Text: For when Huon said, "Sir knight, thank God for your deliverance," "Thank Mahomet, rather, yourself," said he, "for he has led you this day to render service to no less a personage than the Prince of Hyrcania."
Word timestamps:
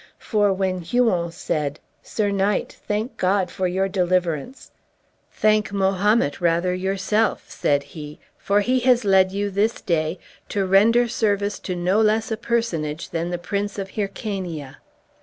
For 0.17 0.51
when 0.51 0.79
Huon 0.81 1.31
said, 1.31 1.79
"Sir 2.01 2.31
knight, 2.31 2.75
thank 2.87 3.17
God 3.17 3.51
for 3.51 3.67
your 3.67 3.87
deliverance," 3.87 4.71
"Thank 5.31 5.71
Mahomet, 5.71 6.41
rather, 6.41 6.73
yourself," 6.73 7.47
said 7.51 7.83
he, 7.93 8.17
"for 8.35 8.61
he 8.61 8.79
has 8.79 9.05
led 9.05 9.31
you 9.31 9.51
this 9.51 9.79
day 9.79 10.17
to 10.49 10.65
render 10.65 11.07
service 11.07 11.59
to 11.59 11.75
no 11.75 12.01
less 12.01 12.31
a 12.31 12.37
personage 12.37 13.11
than 13.11 13.29
the 13.29 13.37
Prince 13.37 13.77
of 13.77 13.91
Hyrcania." 13.91 14.77